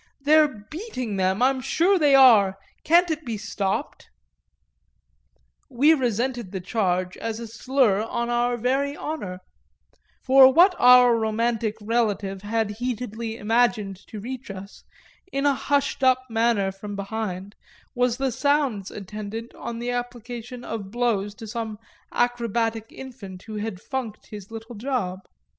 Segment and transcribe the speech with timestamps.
[0.21, 4.09] They're beating them, I'm sure they are; can't it be stopped?"
[5.69, 9.41] we resented the charge as a slur on our very honour;
[10.23, 14.83] for what our romantic relative had heatedly imagined to reach us,
[15.31, 17.53] in a hushed up manner from behind,
[17.93, 21.77] was the sounds attendant on the application of blows to some
[22.11, 25.19] acrobatic infant who had "funked" his little job.